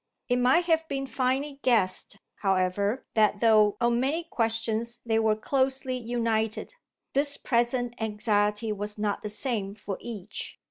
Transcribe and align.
It 0.29 0.37
might 0.39 0.65
have 0.65 0.87
been 0.87 1.05
finely 1.05 1.59
guessed, 1.61 2.17
however, 2.37 3.05
that 3.13 3.39
though 3.39 3.77
on 3.79 3.99
many 3.99 4.23
questions 4.23 4.97
they 5.05 5.19
were 5.19 5.35
closely 5.35 5.95
united 5.95 6.73
this 7.13 7.37
present 7.37 7.93
anxiety 8.01 8.71
was 8.71 8.97
not 8.97 9.21
the 9.21 9.29
same 9.29 9.75
for 9.75 9.99
each. 10.01 10.57